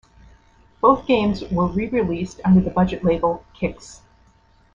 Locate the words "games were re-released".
1.05-2.41